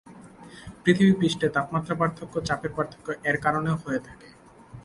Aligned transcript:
পৃথিবীর 0.83 1.17
পৃষ্ঠের 1.19 1.53
তাপমাত্রা 1.53 1.93
পার্থক্য 1.99 2.33
চাপের 2.47 2.71
পার্থক্য 2.75 3.07
এর 3.29 3.37
কারণেও 3.45 3.75
হয়ে 3.83 4.01
থাকে। 4.07 4.27